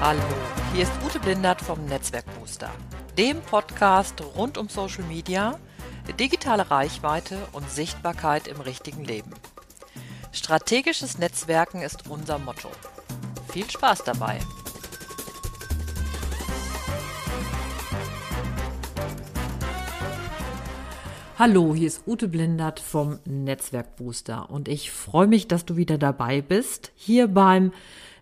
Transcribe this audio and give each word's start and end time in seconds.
Hallo, 0.00 0.20
hier 0.72 0.82
ist 0.82 0.92
Ute 1.06 1.18
Blindert 1.20 1.60
vom 1.60 1.84
Netzwerkbooster, 1.86 2.70
dem 3.16 3.40
Podcast 3.40 4.22
rund 4.36 4.58
um 4.58 4.68
Social 4.68 5.04
Media, 5.04 5.58
digitale 6.18 6.70
Reichweite 6.70 7.38
und 7.52 7.70
Sichtbarkeit 7.70 8.48
im 8.48 8.60
richtigen 8.60 9.04
Leben. 9.04 9.30
Strategisches 10.32 11.18
Netzwerken 11.18 11.80
ist 11.80 12.10
unser 12.10 12.38
Motto. 12.38 12.68
Viel 13.48 13.70
Spaß 13.70 14.04
dabei! 14.04 14.40
Hallo, 21.36 21.74
hier 21.74 21.88
ist 21.88 22.06
Ute 22.06 22.28
Blindert 22.28 22.78
vom 22.78 23.18
Netzwerkbooster 23.24 24.50
und 24.50 24.68
ich 24.68 24.92
freue 24.92 25.26
mich, 25.26 25.48
dass 25.48 25.64
du 25.64 25.76
wieder 25.76 25.98
dabei 25.98 26.40
bist, 26.40 26.92
hier 26.94 27.26
beim 27.26 27.72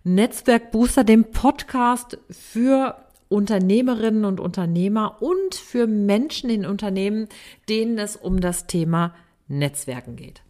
Netzwerkbooster, 0.05 1.05
dem 1.05 1.31
Podcast 1.31 2.19
für 2.31 2.97
Unternehmerinnen 3.29 4.25
und 4.25 4.41
Unternehmer 4.41 5.23
und 5.23 5.55
für 5.55 5.87
Menschen 5.87 6.51
in 6.51 6.67
Unternehmen, 6.67 7.29
denen 7.69 7.99
es 7.99 8.17
um 8.17 8.41
das 8.41 8.67
Thema 8.67 9.15
Netzwerken 9.49 10.17
geht. 10.17 10.43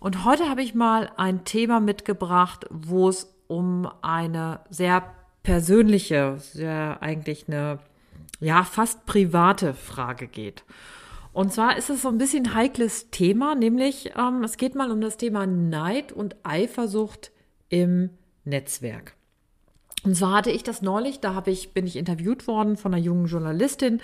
Und 0.00 0.24
heute 0.24 0.48
habe 0.48 0.62
ich 0.62 0.74
mal 0.74 1.10
ein 1.16 1.44
Thema 1.44 1.80
mitgebracht, 1.80 2.66
wo 2.70 3.08
es 3.08 3.34
um 3.46 3.88
eine 4.00 4.60
sehr 4.70 5.02
persönliche, 5.42 6.36
sehr 6.38 7.02
eigentlich 7.02 7.46
eine, 7.48 7.80
ja, 8.40 8.64
fast 8.64 9.06
private 9.06 9.74
Frage 9.74 10.28
geht. 10.28 10.64
Und 11.32 11.52
zwar 11.52 11.76
ist 11.76 11.90
es 11.90 12.02
so 12.02 12.08
ein 12.08 12.18
bisschen 12.18 12.54
heikles 12.54 13.10
Thema, 13.10 13.54
nämlich 13.54 14.12
ähm, 14.16 14.42
es 14.42 14.56
geht 14.56 14.74
mal 14.74 14.90
um 14.90 15.00
das 15.00 15.18
Thema 15.18 15.46
Neid 15.46 16.10
und 16.10 16.36
Eifersucht 16.42 17.32
im 17.68 18.10
Netzwerk. 18.48 19.14
Und 20.04 20.14
zwar 20.14 20.36
hatte 20.36 20.50
ich 20.50 20.62
das 20.62 20.82
neulich, 20.82 21.20
da 21.20 21.34
habe 21.34 21.50
ich, 21.50 21.72
bin 21.72 21.86
ich 21.86 21.96
interviewt 21.96 22.46
worden 22.46 22.76
von 22.76 22.94
einer 22.94 23.02
jungen 23.02 23.26
Journalistin 23.26 24.00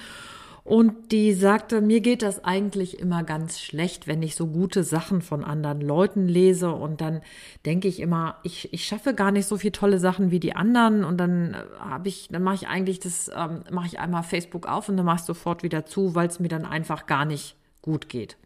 und 0.65 1.13
die 1.13 1.35
sagte, 1.35 1.83
mir 1.83 2.01
geht 2.01 2.23
das 2.23 2.43
eigentlich 2.43 2.99
immer 2.99 3.23
ganz 3.23 3.61
schlecht, 3.61 4.07
wenn 4.07 4.23
ich 4.23 4.35
so 4.35 4.47
gute 4.47 4.83
Sachen 4.83 5.21
von 5.21 5.45
anderen 5.45 5.83
Leuten 5.83 6.27
lese. 6.27 6.73
Und 6.73 7.03
dann 7.03 7.21
denke 7.67 7.87
ich 7.87 8.01
immer, 8.01 8.39
ich, 8.45 8.73
ich 8.73 8.87
schaffe 8.87 9.13
gar 9.13 9.31
nicht 9.31 9.47
so 9.47 9.59
viele 9.59 9.73
tolle 9.73 9.99
Sachen 9.99 10.31
wie 10.31 10.41
die 10.41 10.57
anderen. 10.57 11.05
Und 11.05 11.19
dann 11.19 11.53
äh, 11.53 11.59
habe 11.79 12.09
ich, 12.09 12.29
dann 12.31 12.43
mache 12.43 12.55
ich 12.55 12.67
eigentlich 12.67 12.99
das, 12.99 13.31
ähm, 13.37 13.65
mache 13.71 13.89
ich 13.89 13.99
einmal 13.99 14.23
Facebook 14.23 14.67
auf 14.67 14.89
und 14.89 14.97
dann 14.97 15.05
mache 15.05 15.19
ich 15.21 15.27
sofort 15.27 15.63
wieder 15.63 15.85
zu, 15.85 16.15
weil 16.15 16.29
es 16.29 16.41
mir 16.41 16.49
dann 16.49 16.65
einfach 16.65 17.05
gar 17.05 17.27
nicht 17.27 17.57
gut 17.83 18.09
geht. 18.09 18.39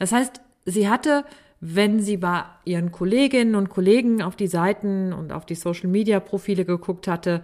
Das 0.00 0.10
heißt, 0.10 0.40
sie 0.64 0.88
hatte 0.88 1.24
wenn 1.66 1.98
sie 2.00 2.18
bei 2.18 2.44
ihren 2.66 2.92
Kolleginnen 2.92 3.54
und 3.54 3.70
Kollegen 3.70 4.20
auf 4.20 4.36
die 4.36 4.48
Seiten 4.48 5.14
und 5.14 5.32
auf 5.32 5.46
die 5.46 5.54
Social-Media-Profile 5.54 6.66
geguckt 6.66 7.08
hatte, 7.08 7.42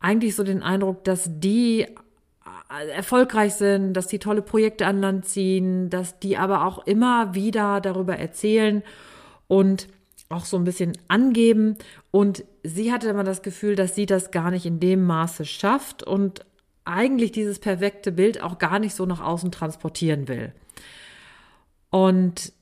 eigentlich 0.00 0.34
so 0.34 0.42
den 0.42 0.64
Eindruck, 0.64 1.04
dass 1.04 1.30
die 1.32 1.86
erfolgreich 2.92 3.54
sind, 3.54 3.92
dass 3.92 4.08
die 4.08 4.18
tolle 4.18 4.42
Projekte 4.42 4.86
an 4.86 5.00
Land 5.00 5.26
ziehen, 5.26 5.90
dass 5.90 6.18
die 6.18 6.36
aber 6.36 6.66
auch 6.66 6.88
immer 6.88 7.36
wieder 7.36 7.80
darüber 7.80 8.16
erzählen 8.16 8.82
und 9.46 9.86
auch 10.28 10.44
so 10.44 10.56
ein 10.56 10.64
bisschen 10.64 10.98
angeben. 11.06 11.76
Und 12.10 12.44
sie 12.64 12.92
hatte 12.92 13.08
immer 13.08 13.22
das 13.22 13.42
Gefühl, 13.42 13.76
dass 13.76 13.94
sie 13.94 14.06
das 14.06 14.32
gar 14.32 14.50
nicht 14.50 14.66
in 14.66 14.80
dem 14.80 15.04
Maße 15.04 15.44
schafft 15.44 16.02
und 16.02 16.44
eigentlich 16.84 17.30
dieses 17.30 17.60
perfekte 17.60 18.10
Bild 18.10 18.42
auch 18.42 18.58
gar 18.58 18.80
nicht 18.80 18.96
so 18.96 19.06
nach 19.06 19.22
außen 19.22 19.52
transportieren 19.52 20.26
will. 20.26 20.52
Und 21.90 22.52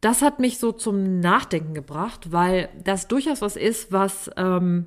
das 0.00 0.22
hat 0.22 0.38
mich 0.38 0.58
so 0.58 0.72
zum 0.72 1.20
Nachdenken 1.20 1.74
gebracht, 1.74 2.32
weil 2.32 2.68
das 2.82 3.08
durchaus 3.08 3.42
was 3.42 3.56
ist, 3.56 3.92
was 3.92 4.30
ähm, 4.36 4.86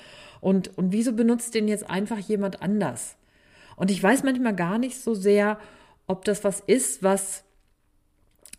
Und, 0.41 0.75
und 0.77 0.91
wieso 0.91 1.13
benutzt 1.13 1.53
den 1.53 1.67
jetzt 1.67 1.87
einfach 1.87 2.17
jemand 2.17 2.63
anders? 2.63 3.17
Und 3.75 3.91
ich 3.91 4.01
weiß 4.01 4.23
manchmal 4.23 4.55
gar 4.55 4.79
nicht 4.79 4.99
so 4.99 5.13
sehr, 5.13 5.59
ob 6.07 6.25
das 6.25 6.43
was 6.43 6.59
ist, 6.59 7.03
was, 7.03 7.43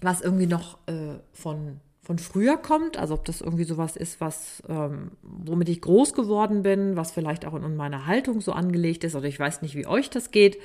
was 0.00 0.20
irgendwie 0.20 0.46
noch 0.46 0.78
äh, 0.86 1.18
von 1.32 1.80
von 2.02 2.18
früher 2.18 2.56
kommt, 2.56 2.96
also 2.96 3.14
ob 3.14 3.24
das 3.24 3.40
irgendwie 3.40 3.64
sowas 3.64 3.96
ist, 3.96 4.20
was 4.20 4.62
ähm, 4.68 5.12
womit 5.22 5.68
ich 5.68 5.80
groß 5.80 6.14
geworden 6.14 6.62
bin, 6.62 6.96
was 6.96 7.12
vielleicht 7.12 7.44
auch 7.44 7.54
in 7.54 7.76
meiner 7.76 8.06
Haltung 8.06 8.40
so 8.40 8.52
angelegt 8.52 9.04
ist, 9.04 9.14
oder 9.14 9.28
ich 9.28 9.38
weiß 9.38 9.62
nicht, 9.62 9.74
wie 9.74 9.86
euch 9.86 10.10
das 10.10 10.30
geht. 10.30 10.58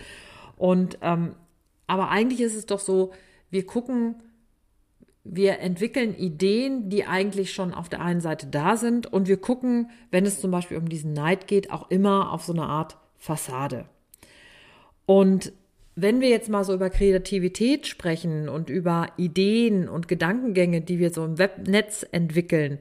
Und 0.55 0.97
ähm, 1.01 1.35
aber 1.87 2.09
eigentlich 2.09 2.41
ist 2.41 2.55
es 2.55 2.65
doch 2.65 2.79
so, 2.79 3.11
wir 3.51 3.65
gucken, 3.65 4.15
wir 5.23 5.59
entwickeln 5.59 6.15
Ideen, 6.15 6.89
die 6.89 7.05
eigentlich 7.05 7.53
schon 7.53 7.73
auf 7.73 7.89
der 7.89 8.01
einen 8.01 8.21
Seite 8.21 8.47
da 8.47 8.77
sind, 8.77 9.11
und 9.11 9.27
wir 9.27 9.37
gucken, 9.37 9.89
wenn 10.11 10.25
es 10.25 10.39
zum 10.39 10.51
Beispiel 10.51 10.77
um 10.77 10.87
diesen 10.87 11.13
Neid 11.13 11.47
geht, 11.47 11.71
auch 11.71 11.89
immer 11.89 12.31
auf 12.31 12.43
so 12.43 12.53
eine 12.53 12.63
Art 12.63 12.97
Fassade. 13.17 13.85
Und 15.05 15.51
wenn 15.95 16.19
wir 16.19 16.29
jetzt 16.29 16.49
mal 16.49 16.63
so 16.63 16.73
über 16.73 16.89
Kreativität 16.89 17.87
sprechen 17.87 18.49
und 18.49 18.69
über 18.69 19.07
Ideen 19.17 19.87
und 19.87 20.07
Gedankengänge, 20.07 20.81
die 20.81 20.99
wir 20.99 21.11
so 21.11 21.23
im 21.23 21.37
Webnetz 21.37 22.05
entwickeln, 22.11 22.79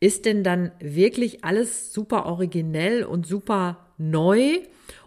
ist 0.00 0.26
denn 0.26 0.42
dann 0.42 0.72
wirklich 0.80 1.44
alles 1.44 1.92
super 1.92 2.26
originell 2.26 3.04
und 3.04 3.26
super 3.26 3.86
neu? 3.98 4.58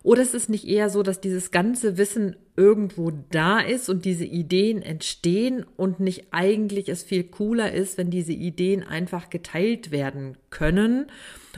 Oder 0.03 0.21
ist 0.21 0.33
es 0.33 0.49
nicht 0.49 0.67
eher 0.67 0.89
so, 0.89 1.03
dass 1.03 1.21
dieses 1.21 1.51
ganze 1.51 1.97
Wissen 1.97 2.37
irgendwo 2.55 3.11
da 3.31 3.59
ist 3.59 3.89
und 3.89 4.05
diese 4.05 4.25
Ideen 4.25 4.81
entstehen 4.81 5.65
und 5.75 5.99
nicht 5.99 6.27
eigentlich 6.31 6.89
es 6.89 7.03
viel 7.03 7.23
cooler 7.25 7.71
ist, 7.71 7.97
wenn 7.97 8.09
diese 8.09 8.33
Ideen 8.33 8.83
einfach 8.83 9.29
geteilt 9.29 9.91
werden 9.91 10.37
können 10.49 11.07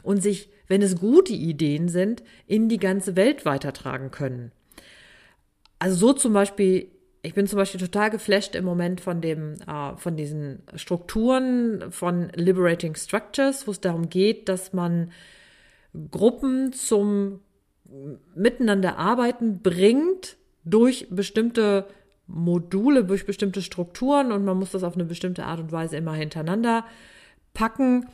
und 0.04 0.22
sich, 0.22 0.50
wenn 0.68 0.82
es 0.82 1.00
gute 1.00 1.34
Ideen 1.34 1.90
sind, 1.90 2.24
in 2.48 2.70
die 2.70 2.80
ganze 2.80 3.16
Welt 3.16 3.46
weitertragen 3.46 4.12
können? 4.12 4.52
Also 5.82 5.96
so 5.96 6.14
zum 6.14 6.34
Beispiel, 6.34 6.92
ich 7.24 7.34
bin 7.34 7.48
zum 7.48 7.58
Beispiel 7.58 7.80
total 7.80 8.12
geflasht 8.12 8.54
im 8.54 8.66
Moment 8.66 9.02
von 9.02 9.20
dem, 9.20 9.56
äh, 9.68 9.96
von 9.98 10.16
diesen 10.16 10.62
Strukturen 10.76 11.92
von 11.92 12.30
Liberating 12.36 12.94
Structures, 12.94 13.66
wo 13.66 13.72
es 13.72 13.82
darum 13.82 14.08
geht, 14.08 14.48
dass 14.48 14.74
man 14.74 15.12
Gruppen 16.12 16.72
zum 16.72 17.40
Miteinander 18.36 19.00
arbeiten 19.00 19.64
bringt 19.64 20.38
durch 20.64 21.08
bestimmte 21.10 21.88
Module, 22.28 23.04
durch 23.04 23.26
bestimmte 23.26 23.64
Strukturen 23.64 24.32
und 24.32 24.46
man 24.46 24.58
muss 24.58 24.72
das 24.72 24.84
auf 24.84 24.94
eine 24.94 25.06
bestimmte 25.06 25.46
Art 25.46 25.60
und 25.60 25.72
Weise 25.72 25.98
immer 25.98 26.14
hintereinander 26.14 26.86
packen, 27.56 28.06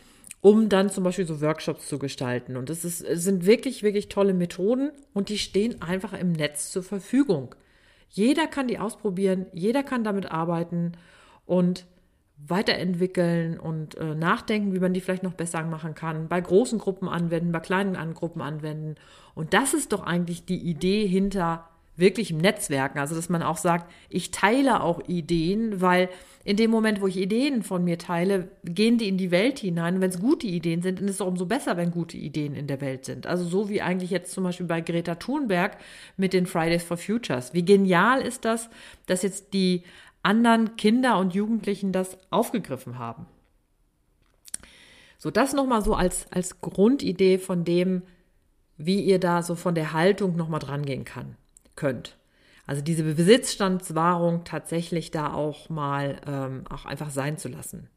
um 0.41 0.69
dann 0.69 0.89
zum 0.89 1.03
Beispiel 1.03 1.25
so 1.25 1.41
Workshops 1.41 1.87
zu 1.87 1.99
gestalten. 1.99 2.57
Und 2.57 2.69
es, 2.69 2.85
ist, 2.85 2.99
sind 2.99 3.45
wirklich, 3.45 3.83
wirklich 3.83 4.09
tolle 4.09 4.33
Methoden 4.33 4.91
und 5.13 5.29
die 5.29 5.37
stehen 5.37 5.81
einfach 5.81 6.13
im 6.13 6.31
Netz 6.31 6.71
zur 6.71 6.83
Verfügung. 6.83 7.55
Jeder 8.09 8.47
kann 8.47 8.67
die 8.67 8.79
ausprobieren, 8.79 9.47
jeder 9.51 9.83
kann 9.83 10.03
damit 10.03 10.31
arbeiten 10.31 10.93
und 11.45 11.85
weiterentwickeln 12.37 13.59
und 13.59 13.97
äh, 13.97 14.13
nachdenken, 14.13 14.73
wie 14.73 14.79
man 14.79 14.93
die 14.93 15.01
vielleicht 15.01 15.23
noch 15.23 15.33
besser 15.33 15.63
machen 15.63 15.95
kann, 15.95 16.27
bei 16.27 16.39
großen 16.39 16.77
Gruppen 16.77 17.09
anwenden, 17.09 17.51
bei 17.51 17.59
kleinen 17.59 18.13
Gruppen 18.13 18.41
anwenden. 18.41 18.95
Und 19.33 19.53
das 19.53 19.73
ist 19.73 19.91
doch 19.91 20.03
eigentlich 20.03 20.45
die 20.45 20.59
Idee 20.59 21.07
hinter 21.07 21.67
wirklichem 21.97 22.37
Netzwerken. 22.37 22.99
Also, 22.99 23.15
dass 23.15 23.29
man 23.29 23.43
auch 23.43 23.57
sagt, 23.57 23.91
ich 24.09 24.31
teile 24.31 24.81
auch 24.81 25.01
Ideen, 25.07 25.81
weil 25.81 26.09
in 26.43 26.55
dem 26.55 26.71
Moment, 26.71 27.01
wo 27.01 27.07
ich 27.07 27.17
Ideen 27.17 27.61
von 27.63 27.83
mir 27.83 27.97
teile, 27.97 28.47
gehen 28.63 28.97
die 28.97 29.09
in 29.09 29.17
die 29.17 29.31
Welt 29.31 29.59
hinein. 29.59 29.99
Wenn 29.99 30.11
es 30.11 30.21
gute 30.21 30.47
Ideen 30.47 30.81
sind, 30.81 30.99
dann 30.99 31.07
ist 31.07 31.15
es 31.15 31.21
auch 31.21 31.27
umso 31.27 31.45
besser, 31.45 31.75
wenn 31.75 31.91
gute 31.91 32.17
Ideen 32.17 32.55
in 32.55 32.67
der 32.67 32.79
Welt 32.79 33.03
sind. 33.03 33.27
Also 33.27 33.43
so 33.43 33.67
wie 33.67 33.81
eigentlich 33.81 34.11
jetzt 34.11 34.31
zum 34.31 34.45
Beispiel 34.45 34.65
bei 34.65 34.79
Greta 34.79 35.15
Thunberg 35.15 35.77
mit 36.15 36.31
den 36.31 36.45
Fridays 36.45 36.83
for 36.83 36.95
Futures. 36.95 37.53
Wie 37.53 37.65
genial 37.65 38.21
ist 38.21 38.45
das, 38.45 38.69
dass 39.07 39.23
jetzt 39.23 39.53
die 39.53 39.83
anderen 40.23 40.77
Kinder 40.77 41.17
und 41.17 41.33
Jugendlichen 41.33 41.91
das 41.91 42.17
aufgegriffen 42.29 42.97
haben. 42.97 43.25
So, 45.17 45.31
das 45.31 45.53
nochmal 45.53 45.83
so 45.83 45.95
als, 45.95 46.31
als 46.31 46.61
Grundidee 46.61 47.39
von 47.39 47.63
dem, 47.63 48.03
wie 48.77 49.01
ihr 49.01 49.19
da 49.19 49.41
so 49.41 49.55
von 49.55 49.73
der 49.75 49.93
Haltung 49.93 50.35
nochmal 50.35 50.59
dran 50.59 50.85
gehen 50.85 51.05
kann, 51.05 51.35
könnt. 51.77 52.17
Also 52.65 52.81
diese 52.81 53.03
Besitzstandswahrung 53.03 54.43
tatsächlich 54.43 55.09
da 55.09 55.33
auch 55.33 55.69
mal 55.69 56.17
ähm, 56.27 56.65
auch 56.69 56.85
einfach 56.85 57.09
sein 57.09 57.37
zu 57.37 57.47
lassen. 57.47 57.89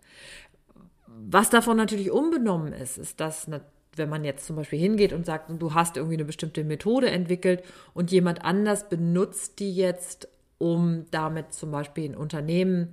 Was 1.09 1.51
davon 1.51 1.77
natürlich 1.77 2.13
unbenommen 2.13 2.73
ist, 2.73 2.97
ist, 2.97 3.19
dass 3.19 3.49
wenn 3.97 4.09
man 4.09 4.25
jetzt 4.25 4.47
zum 4.47 4.55
Beispiel 4.55 4.79
hingeht 4.79 5.13
und 5.13 5.27
sagt, 5.27 5.51
du 5.51 5.75
hast 5.75 5.97
irgendwie 5.97 6.15
eine 6.15 6.25
bestimmte 6.25 6.63
Methode 6.63 7.11
entwickelt 7.11 7.65
und 7.95 8.13
jemand 8.13 8.45
anders 8.45 8.89
benutzt 8.89 9.59
die 9.59 9.75
jetzt, 9.75 10.29
um 10.59 11.07
damit 11.11 11.53
zum 11.53 11.73
Beispiel 11.73 12.05
in 12.05 12.15
Unternehmen 12.15 12.91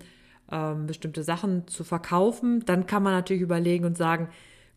ähm, 0.51 0.87
bestimmte 0.87 1.23
Sachen 1.23 1.67
zu 1.67 1.83
verkaufen, 1.83 2.65
dann 2.65 2.87
kann 2.87 3.03
man 3.03 3.13
natürlich 3.13 3.43
überlegen 3.43 3.85
und 3.85 3.97
sagen, 3.97 4.29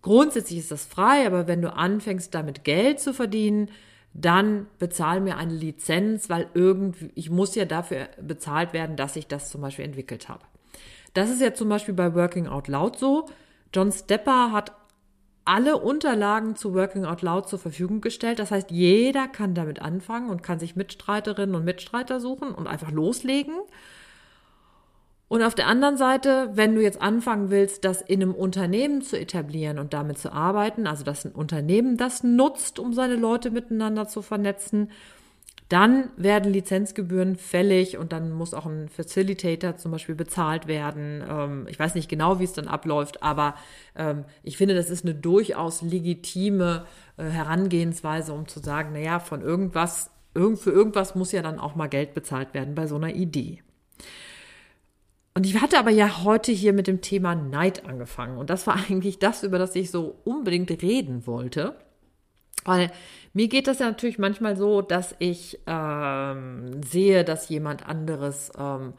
grundsätzlich 0.03 0.59
ist 0.59 0.71
das 0.71 0.85
frei, 0.85 1.27
aber 1.27 1.47
wenn 1.47 1.63
du 1.63 1.73
anfängst, 1.73 2.35
damit 2.35 2.65
Geld 2.65 3.01
zu 3.01 3.15
verdienen, 3.15 3.71
dann 4.13 4.67
bezahl 4.79 5.21
mir 5.21 5.37
eine 5.37 5.55
Lizenz, 5.55 6.29
weil 6.29 6.49
irgendwie, 6.55 7.11
ich 7.15 7.31
muss 7.31 7.55
ja 7.55 7.65
dafür 7.65 8.09
bezahlt 8.21 8.73
werden, 8.73 8.97
dass 8.97 9.17
ich 9.17 9.27
das 9.27 9.51
zum 9.51 9.61
Beispiel 9.61 9.85
entwickelt 9.85 10.29
habe. 10.29 10.45
Das 11.15 11.31
ist 11.31 11.41
ja 11.41 11.55
zum 11.55 11.69
Beispiel 11.69 11.95
bei 11.95 12.15
Working 12.15 12.47
Out 12.47 12.69
Loud 12.69 12.99
so. 12.99 13.27
John 13.75 13.93
Stepper 13.93 14.53
hat 14.53 14.73
alle 15.45 15.79
Unterlagen 15.79 16.55
zu 16.55 16.75
Working 16.75 17.05
Out 17.05 17.23
Loud 17.23 17.49
zur 17.49 17.59
Verfügung 17.59 18.01
gestellt. 18.01 18.39
Das 18.39 18.51
heißt, 18.51 18.71
jeder 18.71 19.27
kann 19.27 19.55
damit 19.55 19.81
anfangen 19.81 20.31
und 20.31 20.43
kann 20.43 20.59
sich 20.59 20.77
Mitstreiterinnen 20.77 21.55
und 21.55 21.65
Mitstreiter 21.65 22.21
suchen 22.21 22.53
und 22.53 22.67
einfach 22.67 22.91
loslegen. 22.91 23.55
Und 25.31 25.45
auf 25.45 25.55
der 25.55 25.69
anderen 25.69 25.97
Seite, 25.97 26.51
wenn 26.55 26.75
du 26.75 26.83
jetzt 26.83 27.01
anfangen 27.01 27.51
willst, 27.51 27.85
das 27.85 28.03
in 28.03 28.21
einem 28.21 28.35
Unternehmen 28.35 29.01
zu 29.01 29.17
etablieren 29.17 29.79
und 29.79 29.93
damit 29.93 30.19
zu 30.19 30.33
arbeiten, 30.33 30.89
also 30.89 31.05
dass 31.05 31.25
ein 31.25 31.31
Unternehmen 31.31 31.97
das 31.97 32.25
nutzt, 32.25 32.81
um 32.81 32.93
seine 32.93 33.15
Leute 33.15 33.53
miteinander 33.53 34.09
zu 34.09 34.23
vernetzen, 34.23 34.91
dann 35.69 36.11
werden 36.17 36.53
Lizenzgebühren 36.53 37.37
fällig 37.37 37.97
und 37.97 38.13
dann 38.13 38.33
muss 38.33 38.55
auch 38.55 38.67
ein 38.67 38.89
Facilitator 38.89 39.77
zum 39.77 39.93
Beispiel 39.93 40.17
bezahlt 40.17 40.67
werden. 40.67 41.23
Ähm, 41.31 41.67
ich 41.71 41.79
weiß 41.79 41.95
nicht 41.95 42.09
genau, 42.09 42.41
wie 42.41 42.45
es 42.45 42.53
dann 42.53 42.67
abläuft, 42.67 43.23
aber 43.23 43.55
ähm, 43.95 44.25
ich 44.43 44.57
finde, 44.57 44.75
das 44.75 44.91
ist 44.91 45.05
eine 45.05 45.15
durchaus 45.15 45.81
legitime 45.81 46.87
äh, 47.19 47.23
Herangehensweise, 47.23 48.33
um 48.33 48.49
zu 48.49 48.59
sagen, 48.59 48.95
naja, 48.95 49.21
von 49.21 49.43
irgendwas, 49.43 50.11
für 50.35 50.73
irgendwas 50.73 51.15
muss 51.15 51.31
ja 51.31 51.43
dann 51.43 51.61
auch 51.61 51.77
mal 51.77 51.87
Geld 51.87 52.15
bezahlt 52.15 52.53
werden 52.53 52.75
bei 52.75 52.89
so 52.89 52.97
einer 52.97 53.15
Idee. 53.15 53.63
Und 55.41 55.47
ich 55.47 55.59
hatte 55.59 55.79
aber 55.79 55.89
ja 55.89 56.23
heute 56.23 56.53
hier 56.53 56.75
mit 56.75 56.87
dem 56.87 57.01
Thema 57.01 57.35
Neid 57.35 57.87
angefangen. 57.87 58.37
Und 58.37 58.51
das 58.51 58.67
war 58.67 58.77
eigentlich 58.91 59.19
das, 59.19 59.43
über 59.43 59.59
das 59.59 59.75
ich 59.75 59.91
so 59.91 60.21
unbedingt 60.25 60.71
reden 60.83 61.27
wollte. 61.27 61.77
Weil 62.67 62.91
mir 63.33 63.49
geht 63.49 63.67
das 63.67 63.79
ja 63.79 63.87
natürlich 63.87 64.19
manchmal 64.19 64.59
so, 64.59 64.83
dass 64.83 65.17
ich 65.19 65.59
ähm, 65.67 66.83
sehe, 66.83 67.25
dass 67.25 67.49
jemand 67.49 67.89
anderes 67.89 68.53
ähm, 68.59 68.93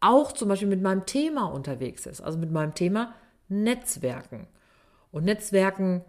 auch 0.00 0.32
zum 0.32 0.48
Beispiel 0.48 0.66
mit 0.66 0.80
meinem 0.80 1.04
Thema 1.04 1.44
unterwegs 1.44 2.06
ist. 2.06 2.22
Also 2.22 2.38
mit 2.38 2.50
meinem 2.50 2.74
Thema 2.74 3.12
Netzwerken. 3.50 4.46
Und 5.10 5.26
Netzwerken 5.26 6.06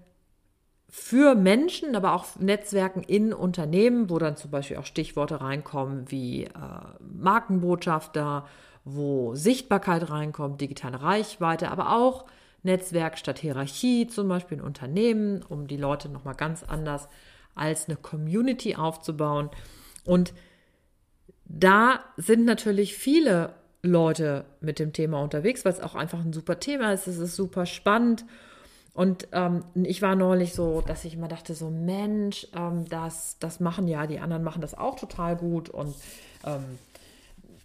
für 0.88 1.36
Menschen, 1.36 1.94
aber 1.98 2.14
auch 2.14 2.38
Netzwerken 2.40 3.04
in 3.04 3.34
Unternehmen, 3.34 4.10
wo 4.10 4.18
dann 4.18 4.38
zum 4.38 4.50
Beispiel 4.50 4.78
auch 4.78 4.86
Stichworte 4.86 5.42
reinkommen 5.42 6.10
wie 6.10 6.46
äh, 6.46 6.50
Markenbotschafter, 7.02 8.46
wo 8.88 9.36
Sichtbarkeit 9.36 10.10
reinkommt, 10.10 10.62
digitale 10.62 11.02
Reichweite, 11.02 11.70
aber 11.70 11.96
auch 11.96 12.26
Netzwerk 12.64 13.18
statt 13.18 13.40
Hierarchie, 13.40 14.08
zum 14.08 14.28
Beispiel 14.28 14.60
in 14.60 14.64
Unternehmen, 14.64 15.44
um 15.44 15.68
die 15.68 15.78
Leute 15.78 16.10
nochmal 16.10 16.36
ganz 16.36 16.64
anders 16.64 17.10
als 17.54 17.88
eine 17.88 17.98
Community 17.98 18.76
aufzubauen. 18.76 19.50
Und 20.06 20.34
da 21.46 22.00
sind 22.18 22.46
natürlich 22.46 22.96
viele 22.96 23.54
Leute 23.82 24.46
mit 24.62 24.80
dem 24.80 24.94
Thema 24.94 25.22
unterwegs, 25.22 25.66
weil 25.66 25.74
es 25.74 25.82
auch 25.82 25.96
einfach 25.96 26.20
ein 26.20 26.34
super 26.34 26.60
Thema 26.60 26.94
ist. 26.94 27.08
Es 27.08 27.18
ist 27.18 27.36
super 27.36 27.66
spannend. 27.66 28.26
Und 28.94 29.28
ähm, 29.32 29.64
ich 29.76 30.02
war 30.02 30.16
neulich 30.16 30.54
so, 30.54 30.82
dass 30.82 31.06
ich 31.06 31.14
immer 31.14 31.28
dachte, 31.28 31.54
so 31.54 31.70
Mensch, 31.70 32.48
ähm, 32.56 32.86
das, 32.90 33.38
das 33.40 33.60
machen 33.60 33.88
ja, 33.88 34.08
die 34.08 34.20
anderen 34.20 34.44
machen 34.44 34.62
das 34.62 34.76
auch 34.76 34.96
total 34.96 35.36
gut. 35.36 35.70
Und 35.70 35.94
ähm, 36.46 36.64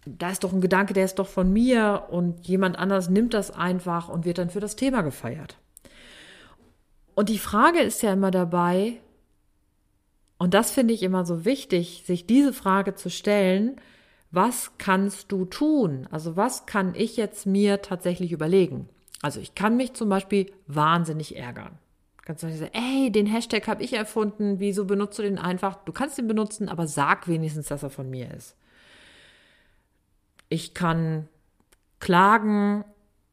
da 0.05 0.31
ist 0.31 0.45
doch 0.45 0.53
ein 0.53 0.61
Gedanke, 0.61 0.95
der 0.95 1.05
ist 1.05 1.19
doch 1.19 1.29
von 1.29 1.53
mir 1.53 2.09
und 2.11 2.47
jemand 2.47 2.79
anders 2.79 3.09
nimmt 3.09 3.35
das 3.35 3.51
einfach 3.51 4.09
und 4.09 4.25
wird 4.25 4.39
dann 4.39 4.51
für 4.51 4.61
das 4.61 4.77
Thema 4.77 5.03
gefeiert. 5.03 5.59
Und 7.15 7.29
die 7.29 7.39
Frage 7.39 7.81
ist 7.81 8.03
ja 8.03 8.13
immer 8.13 8.31
dabei, 8.31 9.01
und 10.39 10.55
das 10.55 10.73
finde 10.73 10.93
ich 10.93 11.05
immer 11.05 11.25
so 11.25 11.45
wichtig, 11.45 12.03
sich 12.05 12.27
diese 12.27 12.53
Frage 12.53 12.95
zu 12.97 13.11
stellen, 13.11 13.77
was 14.33 14.73
kannst 14.79 15.31
du 15.31 15.45
tun? 15.45 16.09
Also 16.11 16.37
was 16.37 16.67
kann 16.67 16.95
ich 16.97 17.17
jetzt 17.17 17.47
mir 17.47 17.83
tatsächlich 17.83 18.33
überlegen? 18.33 18.89
Also 19.21 19.39
ich 19.41 19.55
kann 19.55 19.77
mich 19.77 19.93
zum 19.93 20.09
Beispiel 20.09 20.51
wahnsinnig 20.67 21.37
ärgern. 21.37 21.79
Kannst 22.25 22.43
du 22.43 22.53
sagen, 22.53 22.73
ey, 22.73 23.13
den 23.13 23.27
Hashtag 23.27 23.69
habe 23.69 23.83
ich 23.85 23.93
erfunden, 23.93 24.59
wieso 24.59 24.85
benutzt 24.85 25.19
du 25.19 25.23
den 25.23 25.39
einfach? 25.39 25.77
Du 25.85 25.93
kannst 25.93 26.19
ihn 26.19 26.29
benutzen, 26.29 26.69
aber 26.69 26.87
sag 26.87 27.29
wenigstens, 27.29 27.69
dass 27.69 27.83
er 27.83 27.91
von 27.91 28.11
mir 28.11 28.33
ist. 28.33 28.57
Ich 30.53 30.75
kann 30.75 31.29
klagen, 31.99 32.85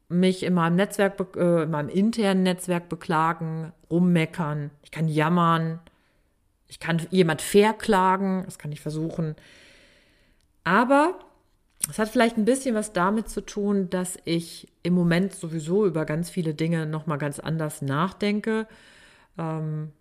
mich 0.08 0.42
in 0.42 0.54
meinem 0.54 0.76
Netzwerk, 0.76 1.36
äh, 1.36 1.64
in 1.64 1.70
meinem 1.70 1.90
internen 1.90 2.42
Netzwerk 2.42 2.88
beklagen, 2.88 3.74
rummeckern. 3.90 4.70
Ich 4.82 4.90
kann 4.90 5.06
jammern. 5.06 5.80
Ich 6.66 6.80
kann 6.80 7.06
jemand 7.10 7.42
verklagen. 7.42 8.44
Das 8.46 8.58
kann 8.58 8.72
ich 8.72 8.80
versuchen. 8.80 9.36
Aber 10.64 11.18
es 11.90 11.98
hat 11.98 12.08
vielleicht 12.08 12.38
ein 12.38 12.46
bisschen 12.46 12.74
was 12.74 12.94
damit 12.94 13.28
zu 13.28 13.42
tun, 13.42 13.90
dass 13.90 14.16
ich 14.24 14.68
im 14.82 14.94
Moment 14.94 15.34
sowieso 15.34 15.84
über 15.84 16.06
ganz 16.06 16.30
viele 16.30 16.54
Dinge 16.54 16.86
nochmal 16.86 17.18
ganz 17.18 17.38
anders 17.38 17.82
nachdenke. 17.82 18.66
Ähm, 19.36 19.92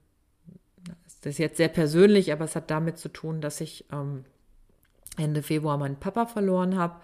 das 1.21 1.33
ist 1.33 1.37
jetzt 1.37 1.57
sehr 1.57 1.67
persönlich, 1.67 2.31
aber 2.31 2.45
es 2.45 2.55
hat 2.55 2.71
damit 2.71 2.97
zu 2.97 3.09
tun, 3.09 3.41
dass 3.41 3.59
ich 3.59 3.83
ähm, 3.91 4.23
Ende 5.19 5.43
Februar 5.43 5.77
meinen 5.77 5.97
Papa 5.97 6.25
verloren 6.25 6.77
habe. 6.77 6.95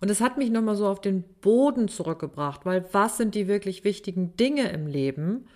Und 0.00 0.10
es 0.10 0.20
hat 0.20 0.36
mich 0.36 0.50
nochmal 0.50 0.76
so 0.76 0.86
auf 0.86 1.00
den 1.00 1.22
Boden 1.40 1.88
zurückgebracht, 1.88 2.66
weil 2.66 2.84
was 2.92 3.16
sind 3.16 3.34
die 3.34 3.46
wirklich 3.46 3.84
wichtigen 3.84 4.36
Dinge 4.36 4.70
im 4.70 4.86
Leben? 4.86 5.46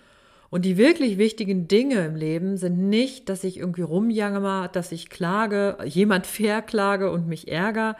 Und 0.49 0.63
die 0.63 0.77
wirklich 0.77 1.17
wichtigen 1.17 1.67
Dinge 1.67 2.05
im 2.05 2.15
Leben 2.15 2.55
sind 2.57 2.89
nicht, 2.89 3.27
dass 3.27 3.43
ich 3.43 3.57
irgendwie 3.57 3.81
rumjammer, 3.81 4.69
dass 4.69 4.91
ich 4.91 5.09
klage, 5.09 5.77
jemand 5.83 6.25
verklage 6.27 7.11
und 7.11 7.27
mich 7.27 7.49
ärgere, 7.49 7.95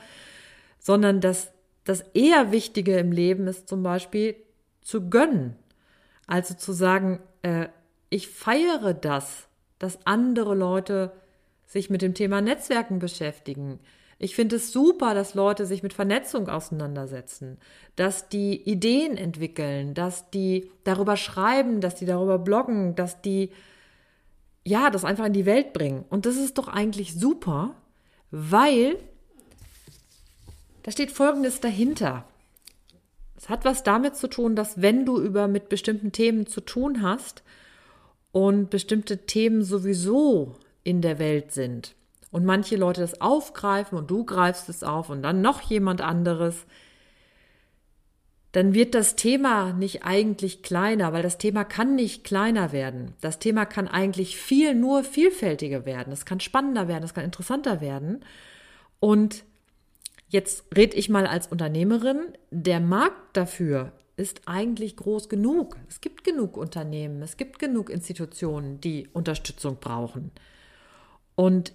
sondern 0.80 1.20
dass 1.20 1.52
das 1.84 2.02
eher 2.14 2.52
Wichtige 2.52 2.98
im 2.98 3.12
Leben 3.12 3.48
ist 3.48 3.68
zum 3.68 3.84
Beispiel 3.84 4.36
zu 4.82 5.10
gönnen. 5.10 5.56
Also 6.28 6.54
zu 6.54 6.74
sagen, 6.74 7.20
äh, 7.42 7.68
ich 8.10 8.30
feiere 8.30 8.94
das, 8.94 9.48
dass 9.80 10.06
andere 10.06 10.56
Leute 10.56 11.12
sich 11.66 11.90
mit 11.90 12.02
dem 12.02 12.14
Thema 12.14 12.42
Netzwerken 12.42 13.00
beschäftigen, 13.00 13.80
ich 14.20 14.36
finde 14.36 14.56
es 14.56 14.72
super, 14.72 15.14
dass 15.14 15.36
Leute 15.36 15.66
sich 15.66 15.84
mit 15.84 15.94
Vernetzung 15.94 16.50
auseinandersetzen, 16.50 17.58
dass 17.96 18.30
die 18.30 18.62
Ideen 18.70 19.16
entwickeln, 19.16 19.94
dass 19.94 20.30
die 20.32 20.72
darüber 20.84 21.18
schreiben, 21.18 21.82
dass 21.82 21.96
die 21.96 22.06
darüber 22.06 22.40
bloggen, 22.40 22.96
dass 22.96 23.22
die 23.22 23.52
ja, 24.68 24.90
das 24.90 25.06
einfach 25.06 25.26
in 25.26 25.34
die 25.34 25.46
Welt 25.46 25.72
bringen. 25.72 26.04
Und 26.10 26.26
das 26.26 26.36
ist 26.36 26.58
doch 26.58 26.68
eigentlich 26.68 27.18
super, 27.18 27.74
weil 28.32 28.98
da 30.84 30.92
steht 30.92 31.12
Folgendes 31.12 31.62
dahinter. 31.62 32.26
Es 33.38 33.48
hat 33.48 33.64
was 33.64 33.84
damit 33.84 34.18
zu 34.18 34.28
tun, 34.28 34.58
dass 34.58 34.82
wenn 34.82 35.06
du 35.06 35.22
über 35.22 35.48
mit 35.48 35.70
bestimmten 35.70 36.12
Themen 36.12 36.48
zu 36.48 36.60
tun 36.60 37.02
hast 37.02 37.44
und 38.34 38.70
bestimmte 38.70 39.26
Themen 39.26 39.64
sowieso 39.64 40.56
in 40.84 41.02
der 41.02 41.18
Welt 41.18 41.54
sind, 41.54 41.96
und 42.32 42.46
manche 42.46 42.76
Leute 42.76 43.02
das 43.02 43.22
aufgreifen 43.22 43.98
und 43.98 44.10
du 44.12 44.26
greifst 44.26 44.70
es 44.70 44.84
auf 44.84 45.10
und 45.10 45.22
dann 45.22 45.42
noch 45.42 45.62
jemand 45.62 46.02
anderes, 46.02 46.66
dann 48.52 48.74
wird 48.74 48.96
das 48.96 49.16
Thema 49.16 49.74
nicht 49.74 50.04
eigentlich 50.04 50.64
kleiner, 50.64 51.14
weil 51.14 51.22
das 51.22 51.38
Thema 51.38 51.64
kann 51.64 51.96
nicht 51.96 52.24
kleiner 52.24 52.72
werden. 52.72 53.14
Das 53.22 53.40
Thema 53.40 53.66
kann 53.66 53.88
eigentlich 53.88 54.38
viel 54.38 54.74
nur 54.74 55.04
vielfältiger 55.04 55.86
werden. 55.86 56.12
Es 56.12 56.26
kann 56.26 56.40
spannender 56.40 56.88
werden, 56.88 57.04
es 57.04 57.14
kann 57.14 57.26
interessanter 57.26 57.82
werden. 57.82 58.24
Und 59.00 59.44
jetzt 60.30 60.66
red 60.76 60.94
ich 60.96 61.10
mal 61.10 61.28
als 61.28 61.48
Unternehmerin, 61.48 62.34
der 62.50 62.80
Markt 62.80 63.38
dafür 63.38 63.92
ist 64.16 64.42
eigentlich 64.48 64.96
groß 64.96 65.30
genug. 65.30 65.78
Es 65.88 66.02
gibt 66.02 66.24
genug 66.24 66.58
Unternehmen, 66.58 67.22
es 67.22 67.38
gibt 67.38 67.60
genug 67.60 67.92
Institutionen, 67.92 68.82
die 68.82 69.08
Unterstützung 69.14 69.78
brauchen. 69.80 70.32
Und 71.36 71.74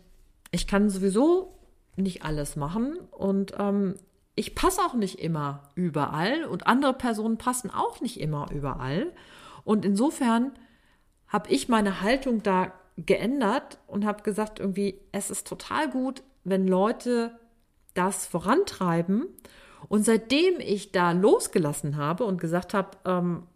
ich 0.53 0.67
kann 0.67 0.91
sowieso 0.91 1.59
nicht 1.97 2.25
alles 2.25 2.57
machen 2.57 2.97
und 3.11 3.55
ähm, 3.59 3.97
ich 4.35 4.55
passe 4.55 4.81
auch 4.83 4.95
nicht 4.95 5.19
immer 5.19 5.71
überall 5.75 6.45
und 6.45 6.67
andere 6.67 6.95
Personen 6.95 7.39
passen 7.39 7.71
auch 7.71 8.01
nicht 8.01 8.21
immer 8.21 8.51
überall. 8.51 9.13
Und 9.65 9.85
insofern 9.85 10.53
habe 11.29 11.51
ich 11.51 11.69
meine 11.69 12.01
Haltung 12.01 12.43
da 12.43 12.73
geändert 12.97 13.79
und 13.87 14.05
habe 14.07 14.23
gesagt, 14.23 14.61
irgendwie, 14.61 15.01
es 15.13 15.31
ist 15.31 15.47
total 15.47 15.91
gut, 15.91 16.23
wenn 16.45 16.67
Leute 16.67 17.39
das 17.95 18.27
vorantreiben. 18.27 19.27
Und 19.89 20.05
seitdem 20.05 20.61
ich 20.61 20.93
da 20.93 21.13
losgelassen 21.13 21.97
habe 21.97 22.25
und 22.25 22.41
gesagt 22.41 22.75
habe, 22.75 22.91
ähm, 23.05 23.47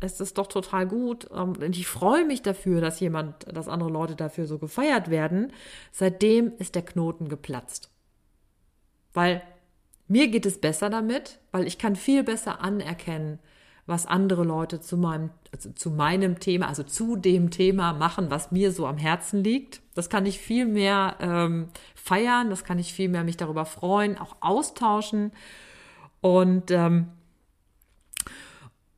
es 0.00 0.20
ist 0.20 0.38
doch 0.38 0.46
total 0.46 0.86
gut 0.86 1.28
ähm, 1.32 1.54
und 1.56 1.76
ich 1.76 1.86
freue 1.86 2.24
mich 2.24 2.42
dafür, 2.42 2.80
dass 2.80 3.00
jemand, 3.00 3.46
dass 3.54 3.68
andere 3.68 3.90
Leute 3.90 4.14
dafür 4.14 4.46
so 4.46 4.58
gefeiert 4.58 5.10
werden, 5.10 5.52
seitdem 5.92 6.52
ist 6.58 6.74
der 6.74 6.84
Knoten 6.84 7.28
geplatzt. 7.28 7.90
Weil 9.14 9.42
mir 10.08 10.28
geht 10.28 10.46
es 10.46 10.60
besser 10.60 10.90
damit, 10.90 11.40
weil 11.50 11.66
ich 11.66 11.78
kann 11.78 11.96
viel 11.96 12.22
besser 12.22 12.60
anerkennen, 12.60 13.38
was 13.86 14.04
andere 14.06 14.44
Leute 14.44 14.80
zu 14.80 14.96
meinem, 14.96 15.30
also 15.52 15.70
zu 15.70 15.90
meinem 15.90 16.40
Thema, 16.40 16.68
also 16.68 16.82
zu 16.82 17.16
dem 17.16 17.50
Thema 17.50 17.92
machen, 17.92 18.30
was 18.30 18.50
mir 18.50 18.72
so 18.72 18.86
am 18.86 18.98
Herzen 18.98 19.42
liegt. 19.42 19.80
Das 19.94 20.10
kann 20.10 20.26
ich 20.26 20.38
viel 20.38 20.66
mehr 20.66 21.16
ähm, 21.20 21.68
feiern, 21.94 22.50
das 22.50 22.64
kann 22.64 22.78
ich 22.78 22.92
viel 22.92 23.08
mehr 23.08 23.24
mich 23.24 23.36
darüber 23.36 23.64
freuen, 23.64 24.18
auch 24.18 24.36
austauschen. 24.40 25.32
Und, 26.20 26.70
ähm, 26.70 27.08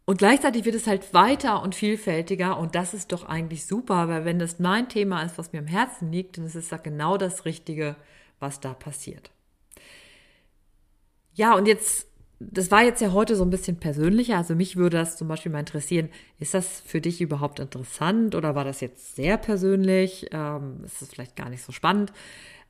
und 0.09 0.17
gleichzeitig 0.17 0.65
wird 0.65 0.75
es 0.75 0.87
halt 0.87 1.13
weiter 1.13 1.63
und 1.63 1.75
vielfältiger 1.75 2.59
und 2.59 2.75
das 2.75 2.95
ist 2.95 3.13
doch 3.13 3.29
eigentlich 3.29 3.67
super, 3.67 4.09
weil 4.09 4.25
wenn 4.25 4.39
das 4.39 4.59
mein 4.59 4.89
Thema 4.89 5.21
ist, 5.21 5.37
was 5.37 5.53
mir 5.53 5.59
am 5.59 5.67
Herzen 5.67 6.11
liegt, 6.11 6.39
dann 6.39 6.47
ist 6.47 6.55
es 6.55 6.71
da 6.71 6.79
genau 6.79 7.19
das 7.19 7.45
Richtige, 7.45 7.95
was 8.41 8.59
da 8.59 8.73
passiert. 8.73 9.31
Ja, 11.35 11.55
und 11.55 11.67
jetzt, 11.67 12.07
das 12.41 12.71
war 12.71 12.83
jetzt 12.85 13.03
ja 13.03 13.13
heute 13.13 13.37
so 13.37 13.45
ein 13.45 13.51
bisschen 13.51 13.81
persönlicher. 13.81 14.39
Also 14.39 14.55
mich 14.55 14.77
würde 14.77 14.97
das 14.97 15.19
zum 15.19 15.29
Beispiel 15.29 15.53
mal 15.53 15.61
interessieren, 15.61 16.09
ist 16.39 16.55
das 16.55 16.81
für 16.81 17.03
dich 17.03 17.21
überhaupt 17.21 17.61
interessant 17.61 18.35
oder 18.35 18.55
war 18.55 18.65
das 18.65 18.81
jetzt 18.81 19.15
sehr 19.15 19.37
persönlich? 19.37 20.29
Ähm, 20.31 20.85
ist 20.87 21.03
es 21.03 21.11
vielleicht 21.11 21.37
gar 21.37 21.51
nicht 21.51 21.63
so 21.63 21.71
spannend? 21.71 22.15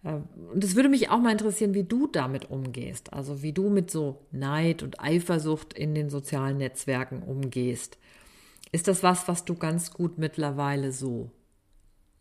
Ähm, 0.09 0.25
und 0.53 0.65
es 0.65 0.75
würde 0.75 0.89
mich 0.89 1.11
auch 1.11 1.21
mal 1.21 1.33
interessieren, 1.33 1.75
wie 1.75 1.85
du 1.85 2.07
damit 2.07 2.51
umgehst. 2.51 3.13
Also 3.13 3.43
wie 3.43 3.53
du 3.53 3.69
mit 3.69 3.91
so 3.91 4.25
Neid 4.33 4.83
und 4.83 5.01
Eifersucht 5.01 5.75
in 5.75 5.95
den 5.95 6.11
sozialen 6.11 6.57
Netzwerken 6.57 7.23
umgehst. 7.23 7.99
Ist 8.73 8.89
das 8.89 9.03
was, 9.03 9.29
was 9.29 9.45
du 9.45 9.55
ganz 9.55 9.93
gut 9.93 10.19
mittlerweile 10.19 10.93
so 10.93 11.31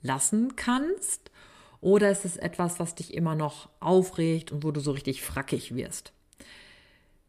lassen 0.02 0.56
kannst? 0.56 1.32
Oder 1.80 2.12
ist 2.12 2.26
es 2.26 2.38
etwas, 2.38 2.80
was 2.80 2.96
dich 2.96 3.14
immer 3.14 3.36
noch 3.36 3.70
aufregt 3.80 4.52
und 4.52 4.64
wo 4.64 4.72
du 4.72 4.82
so 4.82 4.92
richtig 4.92 5.22
frackig 5.22 5.76
wirst? 5.76 6.12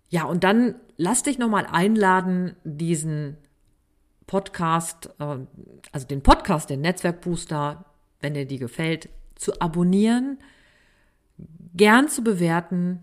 Ja, 0.08 0.24
und 0.24 0.42
dann 0.42 0.76
lass 0.96 1.22
dich 1.22 1.38
nochmal 1.38 1.66
einladen, 1.66 2.56
diesen 2.64 3.36
Podcast, 4.26 5.10
äh, 5.18 5.38
also 5.92 6.06
den 6.06 6.22
Podcast, 6.22 6.70
den 6.70 6.80
Netzwerkbooster, 6.80 7.84
wenn 8.20 8.34
dir 8.34 8.46
die 8.46 8.58
gefällt, 8.58 9.10
zu 9.38 9.58
abonnieren, 9.60 10.38
gern 11.74 12.08
zu 12.08 12.22
bewerten, 12.22 13.00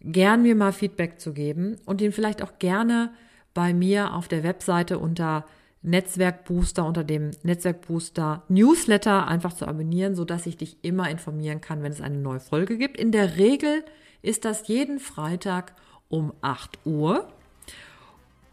gern 0.00 0.42
mir 0.42 0.56
mal 0.56 0.72
Feedback 0.72 1.20
zu 1.20 1.32
geben 1.32 1.76
und 1.86 2.00
ihn 2.00 2.12
vielleicht 2.12 2.42
auch 2.42 2.58
gerne 2.58 3.12
bei 3.54 3.72
mir 3.72 4.14
auf 4.14 4.26
der 4.26 4.42
Webseite 4.42 4.98
unter 4.98 5.46
Netzwerkbooster, 5.82 6.84
unter 6.84 7.04
dem 7.04 7.30
Netzwerkbooster 7.42 8.42
Newsletter 8.48 9.28
einfach 9.28 9.52
zu 9.52 9.68
abonnieren, 9.68 10.14
so 10.16 10.24
dass 10.24 10.46
ich 10.46 10.56
dich 10.56 10.78
immer 10.82 11.10
informieren 11.10 11.60
kann, 11.60 11.82
wenn 11.82 11.92
es 11.92 12.00
eine 12.00 12.16
neue 12.16 12.40
Folge 12.40 12.78
gibt. 12.78 12.98
In 12.98 13.12
der 13.12 13.36
Regel 13.36 13.84
ist 14.22 14.44
das 14.46 14.66
jeden 14.66 14.98
Freitag 14.98 15.74
um 16.08 16.32
8 16.40 16.78
Uhr. 16.86 17.28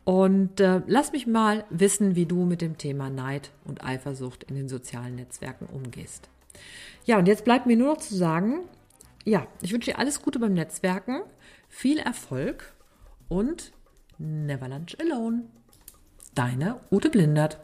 Und 0.03 0.59
äh, 0.59 0.81
lass 0.87 1.13
mich 1.13 1.25
mal 1.25 1.63
wissen, 1.69 2.15
wie 2.15 2.25
du 2.25 2.43
mit 2.45 2.61
dem 2.61 2.77
Thema 2.77 3.09
Neid 3.09 3.51
und 3.65 3.83
Eifersucht 3.83 4.43
in 4.43 4.55
den 4.55 4.67
sozialen 4.67 5.15
Netzwerken 5.15 5.67
umgehst. 5.67 6.27
Ja, 7.05 7.17
und 7.17 7.27
jetzt 7.27 7.45
bleibt 7.45 7.65
mir 7.65 7.77
nur 7.77 7.93
noch 7.93 8.01
zu 8.01 8.15
sagen, 8.15 8.61
ja, 9.25 9.47
ich 9.61 9.71
wünsche 9.71 9.91
dir 9.91 9.99
alles 9.99 10.21
Gute 10.21 10.39
beim 10.39 10.53
Netzwerken, 10.53 11.21
viel 11.67 11.99
Erfolg 11.99 12.73
und 13.29 13.71
never 14.17 14.67
lunch 14.67 14.97
alone. 14.99 15.43
Deine 16.35 16.79
Ute 16.91 17.09
Blindert. 17.09 17.59